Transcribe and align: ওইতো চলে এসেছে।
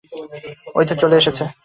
ওইতো 0.75 0.93
চলে 0.95 1.15
এসেছে। 1.17 1.43